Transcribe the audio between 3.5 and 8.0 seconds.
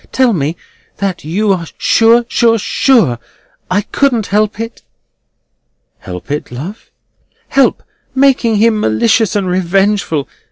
I couldn't help it." "Help it, love?" "Help